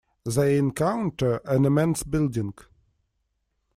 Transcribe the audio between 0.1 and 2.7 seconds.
They encounter an immense building.